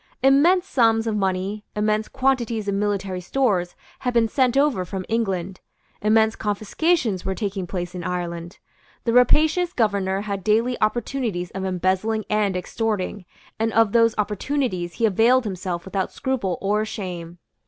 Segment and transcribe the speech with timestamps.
[0.23, 5.59] Immense sums of money, immense quantities of military stores had been sent over from England.
[6.01, 8.57] Immense confiscations were taking place in Ireland.
[9.03, 13.25] The rapacious governor had daily opportunities of embezzling and extorting;
[13.59, 17.37] and of those opportunities he availed himself without scruple or shame.